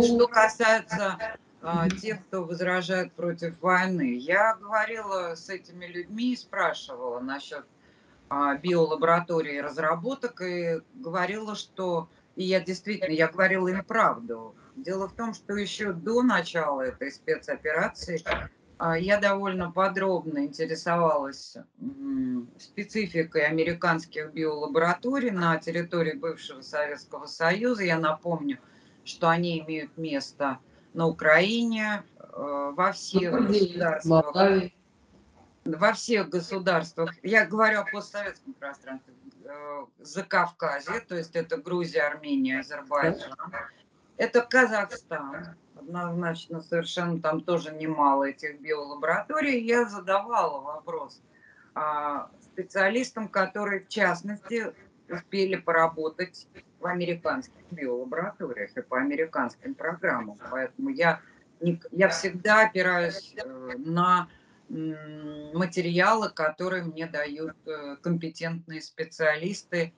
Что 0.00 0.28
касается 0.28 1.18
а, 1.60 1.90
тех, 1.90 2.24
кто 2.26 2.44
возражает 2.44 3.12
против 3.14 3.60
войны, 3.60 4.16
я 4.16 4.54
говорила 4.54 5.34
с 5.34 5.48
этими 5.48 5.86
людьми 5.86 6.34
и 6.34 6.36
спрашивала 6.36 7.18
насчет 7.18 7.66
а, 8.28 8.54
биолаборатории 8.54 9.58
разработок 9.58 10.40
и 10.40 10.80
говорила, 10.94 11.56
что 11.56 12.08
и 12.36 12.44
я 12.44 12.60
действительно, 12.60 13.10
я 13.12 13.26
говорила 13.26 13.66
им 13.66 13.84
правду. 13.84 14.54
Дело 14.76 15.08
в 15.08 15.14
том, 15.14 15.34
что 15.34 15.56
еще 15.56 15.92
до 15.92 16.22
начала 16.22 16.82
этой 16.82 17.10
спецоперации 17.10 18.22
а, 18.78 18.96
я 18.96 19.18
довольно 19.18 19.72
подробно 19.72 20.44
интересовалась 20.46 21.56
спецификой 22.56 23.46
американских 23.46 24.32
биолабораторий 24.32 25.32
на 25.32 25.58
территории 25.58 26.12
бывшего 26.12 26.60
Советского 26.60 27.26
Союза. 27.26 27.82
Я 27.82 27.98
напомню, 27.98 28.60
что 29.08 29.28
они 29.28 29.60
имеют 29.60 29.96
место 29.96 30.58
на 30.94 31.06
Украине, 31.06 32.02
э, 32.18 32.72
во 32.74 32.92
всех 32.92 33.46
государствах. 33.46 34.36
Во 35.64 35.92
всех 35.92 36.28
государствах. 36.30 37.14
Я 37.22 37.44
говорю 37.44 37.80
о 37.80 37.84
постсоветском 37.84 38.54
пространстве. 38.54 39.14
Э, 39.48 39.86
за 39.98 40.24
Кавказе, 40.24 41.00
то 41.00 41.16
есть 41.16 41.34
это 41.34 41.56
Грузия, 41.56 42.02
Армения, 42.02 42.60
Азербайджан. 42.60 43.32
Это 44.18 44.42
Казахстан, 44.42 45.56
однозначно 45.74 46.60
совершенно 46.60 47.20
там 47.20 47.40
тоже 47.40 47.72
немало 47.72 48.24
этих 48.24 48.60
биолабораторий. 48.60 49.64
Я 49.64 49.86
задавала 49.86 50.60
вопрос 50.60 51.22
а, 51.74 52.30
специалистам, 52.40 53.28
которые 53.28 53.84
в 53.84 53.88
частности 53.88 54.74
успели 55.08 55.56
поработать 55.56 56.46
в 56.80 56.86
американских 56.86 57.62
биолабораториях 57.70 58.76
и 58.76 58.82
по 58.82 58.98
американским 58.98 59.74
программам. 59.74 60.38
Поэтому 60.50 60.90
я, 60.90 61.20
я 61.60 62.08
всегда 62.08 62.66
опираюсь 62.66 63.34
э, 63.36 63.72
на 63.78 64.28
материалы, 64.68 66.30
которые 66.30 66.84
мне 66.84 67.06
дают 67.06 67.56
э, 67.66 67.96
компетентные 68.02 68.82
специалисты. 68.82 69.94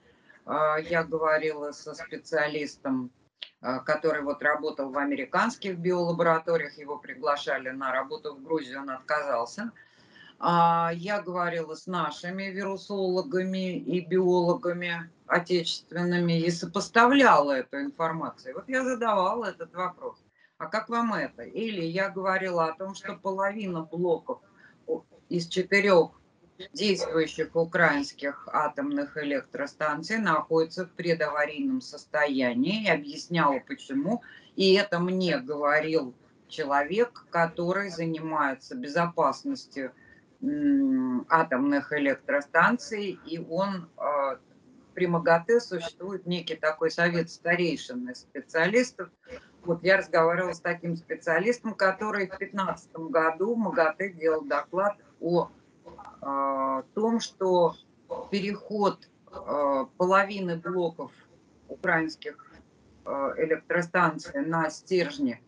А, 0.46 0.76
я 0.78 1.02
говорила 1.02 1.72
со 1.72 1.94
специалистом, 1.94 3.10
а, 3.60 3.80
который 3.80 4.22
вот 4.22 4.42
работал 4.42 4.90
в 4.90 4.98
американских 4.98 5.78
биолабораториях, 5.78 6.78
его 6.78 6.98
приглашали 6.98 7.70
на 7.70 7.92
работу 7.92 8.34
в 8.34 8.42
Грузию, 8.42 8.80
он 8.80 8.90
отказался. 8.90 9.72
А, 10.42 10.90
я 10.94 11.20
говорила 11.20 11.74
с 11.74 11.86
нашими 11.86 12.44
вирусологами 12.44 13.76
и 13.76 14.00
биологами 14.00 15.10
отечественными 15.26 16.40
и 16.40 16.50
сопоставляла 16.50 17.58
эту 17.58 17.82
информацию. 17.82 18.54
Вот 18.54 18.66
я 18.66 18.82
задавала 18.82 19.50
этот 19.50 19.74
вопрос. 19.74 20.16
А 20.56 20.66
как 20.66 20.88
вам 20.88 21.12
это? 21.12 21.42
Или 21.42 21.84
я 21.84 22.08
говорила 22.08 22.68
о 22.68 22.72
том, 22.72 22.94
что 22.94 23.16
половина 23.16 23.82
блоков 23.82 24.40
из 25.28 25.46
четырех 25.46 26.10
действующих 26.72 27.54
украинских 27.54 28.48
атомных 28.50 29.18
электростанций 29.18 30.16
находится 30.16 30.86
в 30.86 30.90
предаварийном 30.92 31.82
состоянии. 31.82 32.84
И 32.84 32.90
объясняла, 32.90 33.60
почему. 33.60 34.22
И 34.56 34.72
это 34.72 35.00
мне 35.00 35.36
говорил 35.36 36.14
человек, 36.48 37.26
который 37.30 37.90
занимается 37.90 38.74
безопасностью 38.74 39.92
атомных 40.42 41.92
электростанций, 41.92 43.18
и 43.26 43.38
он 43.38 43.90
э, 43.96 44.36
при 44.94 45.06
МАГАТЭ 45.06 45.60
существует 45.60 46.26
некий 46.26 46.56
такой 46.56 46.90
совет 46.90 47.30
старейшин 47.30 48.14
специалистов, 48.14 49.10
вот 49.64 49.84
я 49.84 49.98
разговаривала 49.98 50.54
с 50.54 50.60
таким 50.60 50.96
специалистом, 50.96 51.74
который 51.74 52.26
в 52.26 52.38
2015 52.38 52.92
году 52.96 53.54
в 53.54 53.58
МАГАТЭ 53.58 54.12
делал 54.12 54.42
доклад 54.42 54.96
о 55.20 55.50
э, 56.22 56.82
том, 56.94 57.20
что 57.20 57.74
переход 58.30 59.10
э, 59.30 59.86
половины 59.98 60.56
блоков 60.56 61.12
украинских 61.68 62.46
электростанций 63.36 64.44
на 64.44 64.68
стержни 64.70 65.42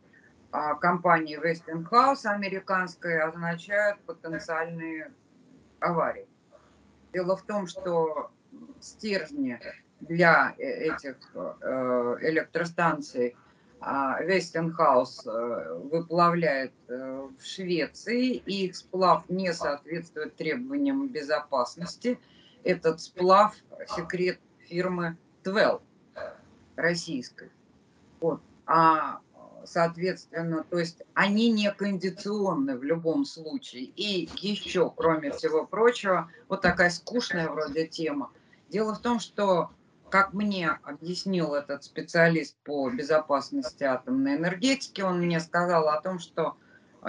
компании 0.81 1.39
Westinghouse 1.39 2.27
американской 2.27 3.21
означает 3.21 3.99
потенциальные 4.01 5.11
аварии. 5.81 6.27
Дело 7.13 7.37
в 7.37 7.43
том, 7.43 7.67
что 7.67 8.31
стержни 8.81 9.59
для 10.01 10.55
э, 10.59 10.63
этих 10.63 11.17
э, 11.35 12.17
электростанций 12.23 13.37
Вестенхаус 13.81 15.27
э, 15.27 15.81
выплавляет 15.91 16.73
в 16.87 17.45
Швеции, 17.45 18.37
и 18.37 18.67
их 18.67 18.77
сплав 18.77 19.29
не 19.29 19.53
соответствует 19.53 20.37
требованиям 20.37 21.09
безопасности. 21.09 22.21
Этот 22.63 23.01
сплав– 23.01 23.57
секрет 23.97 24.39
фирмы 24.69 25.17
Твел 25.43 25.83
российской. 26.77 27.51
Вот. 28.21 28.41
А, 28.67 29.19
соответственно, 29.67 30.65
то 30.69 30.79
есть 30.79 31.03
они 31.15 31.51
не 31.51 31.71
кондиционны 31.71 32.77
в 32.77 32.83
любом 32.83 33.25
случае. 33.25 33.85
И 33.85 34.29
еще, 34.37 34.93
кроме 34.95 35.33
всего 35.33 35.67
прочего, 35.67 36.31
вот 36.49 36.63
такая 36.63 36.91
скучная 36.91 37.49
вроде 37.49 37.87
тема. 37.87 38.31
Дело 38.69 38.95
в 38.95 39.01
том, 39.01 39.21
что 39.21 39.71
как 40.11 40.35
мне 40.35 40.79
объяснил 40.83 41.55
этот 41.55 41.85
специалист 41.85 42.57
по 42.65 42.91
безопасности 42.91 43.85
атомной 43.85 44.37
энергетики, 44.37 45.01
он 45.01 45.21
мне 45.21 45.41
сказал 45.41 45.89
о 45.89 46.01
том, 46.01 46.19
что 46.19 46.57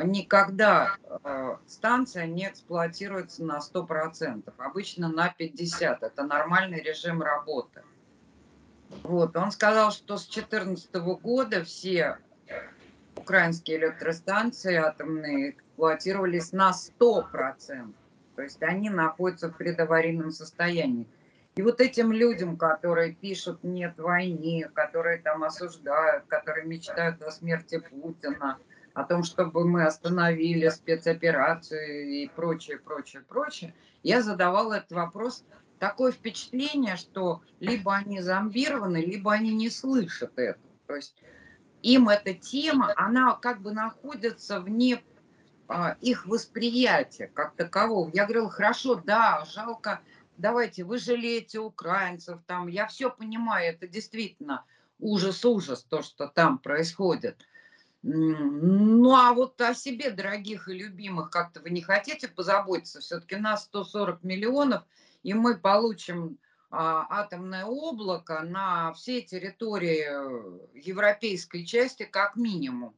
никогда 0.02 0.96
э, 1.24 1.58
станция 1.68 2.26
не 2.26 2.48
эксплуатируется 2.48 3.44
на 3.44 3.60
100%, 3.60 4.54
обычно 4.58 5.10
на 5.10 5.34
50%. 5.38 5.98
Это 6.02 6.24
нормальный 6.24 6.82
режим 6.82 7.22
работы. 7.22 7.84
Вот. 9.04 9.36
Он 9.36 9.52
сказал, 9.52 9.92
что 9.92 10.18
с 10.18 10.26
2014 10.26 10.96
года 11.22 11.64
все 11.64 12.20
украинские 13.24 13.78
электростанции 13.78 14.76
атомные 14.76 15.52
эксплуатировались 15.52 16.52
на 16.52 16.72
100%. 16.72 17.94
То 18.36 18.42
есть 18.42 18.62
они 18.62 18.90
находятся 18.90 19.50
в 19.50 19.58
предаварийном 19.58 20.32
состоянии. 20.32 21.08
И 21.56 21.62
вот 21.62 21.80
этим 21.80 22.12
людям, 22.12 22.58
которые 22.58 23.14
пишут 23.14 23.64
«нет 23.64 23.98
войне», 23.98 24.70
которые 24.74 25.20
там 25.20 25.44
осуждают, 25.44 26.26
которые 26.28 26.66
мечтают 26.66 27.22
о 27.22 27.32
смерти 27.32 27.78
Путина, 27.78 28.58
о 28.94 29.04
том, 29.04 29.24
чтобы 29.24 29.68
мы 29.68 29.86
остановили 29.86 30.68
спецоперацию 30.70 32.10
и 32.10 32.28
прочее, 32.28 32.80
прочее, 32.80 33.24
прочее, 33.28 33.74
я 34.02 34.22
задавала 34.22 34.74
этот 34.74 34.92
вопрос. 34.92 35.46
Такое 35.80 36.12
впечатление, 36.12 36.96
что 36.96 37.42
либо 37.60 37.96
они 37.96 38.20
зомбированы, 38.22 38.98
либо 38.98 39.32
они 39.32 39.54
не 39.54 39.70
слышат 39.70 40.34
это. 40.38 40.60
То 40.88 40.96
есть 40.96 41.16
им 41.84 42.10
эта 42.10 42.34
тема, 42.34 42.94
она 42.96 43.36
как 43.36 43.62
бы 43.62 43.72
находится 43.72 44.60
вне 44.60 45.04
а, 45.68 45.98
их 46.02 46.26
восприятия 46.26 47.28
как 47.28 47.56
такового. 47.56 48.10
Я 48.14 48.24
говорила, 48.24 48.50
хорошо, 48.50 48.96
да, 48.96 49.46
жалко, 49.46 50.02
давайте, 50.38 50.86
вы 50.86 50.98
жалеете 50.98 51.60
украинцев, 51.60 52.40
там, 52.48 52.68
я 52.68 52.88
все 52.88 53.10
понимаю, 53.12 53.74
это 53.74 53.88
действительно 53.88 54.66
ужас-ужас, 55.00 55.84
то, 55.84 56.02
что 56.02 56.28
там 56.28 56.58
происходит. 56.58 57.46
Ну, 58.02 59.16
а 59.16 59.34
вот 59.34 59.60
о 59.62 59.74
себе, 59.74 60.12
дорогих 60.12 60.68
и 60.68 60.74
любимых, 60.74 61.30
как-то 61.30 61.62
вы 61.62 61.70
не 61.70 61.82
хотите 61.82 62.28
позаботиться? 62.28 63.00
Все-таки 63.00 63.36
нас 63.36 63.64
140 63.64 64.24
миллионов, 64.24 64.84
и 65.22 65.34
мы 65.34 65.58
получим 65.58 66.38
атомное 66.76 67.66
облако 67.66 68.42
на 68.42 68.94
всей 68.94 69.22
территории 69.22 70.78
европейской 70.78 71.66
части 71.66 72.04
как 72.04 72.36
минимум. 72.36 72.96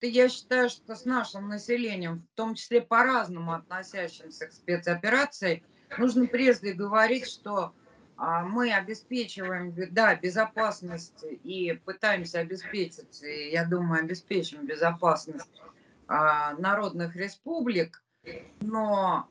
Я 0.00 0.28
считаю, 0.28 0.68
что 0.68 0.96
с 0.96 1.04
нашим 1.04 1.48
населением, 1.48 2.26
в 2.32 2.36
том 2.36 2.56
числе 2.56 2.80
по-разному 2.80 3.52
относящимся 3.52 4.48
к 4.48 4.52
спецоперации, 4.52 5.62
нужно 5.96 6.26
прежде 6.26 6.72
говорить, 6.72 7.28
что 7.28 7.72
а, 8.16 8.42
мы 8.42 8.72
обеспечиваем, 8.72 9.72
да, 9.92 10.16
безопасность 10.16 11.24
и 11.44 11.80
пытаемся 11.84 12.40
обеспечить, 12.40 13.22
я 13.22 13.64
думаю, 13.64 14.02
обеспечим 14.02 14.66
безопасность 14.66 15.50
а, 16.08 16.54
народных 16.54 17.14
республик, 17.14 18.02
но 18.60 19.28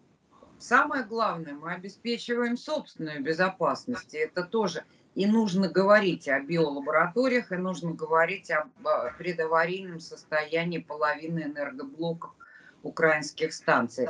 самое 0.61 1.03
главное, 1.03 1.53
мы 1.53 1.73
обеспечиваем 1.73 2.57
собственную 2.57 3.21
безопасность, 3.21 4.13
и 4.13 4.17
это 4.17 4.43
тоже. 4.43 4.83
И 5.13 5.25
нужно 5.25 5.67
говорить 5.67 6.29
о 6.29 6.39
биолабораториях, 6.39 7.51
и 7.51 7.57
нужно 7.57 7.91
говорить 7.91 8.49
о 8.51 8.67
предаварийном 9.17 9.99
состоянии 9.99 10.79
половины 10.79 11.43
энергоблоков 11.43 12.31
украинских 12.83 13.53
станций. 13.53 14.07